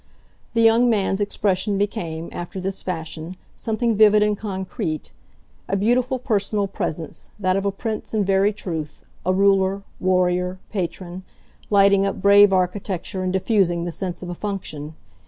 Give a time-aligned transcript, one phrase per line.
[0.55, 5.11] The young man's expression became, after this fashion, something vivid and concrete
[5.67, 11.21] a beautiful personal presence, that of a prince in very truth, a ruler, warrior, patron,
[11.69, 14.95] lighting up brave architecture and diffusing the sense of a function.